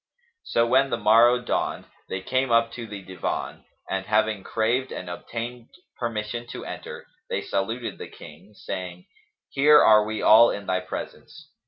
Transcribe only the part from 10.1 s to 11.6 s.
all in thy presence."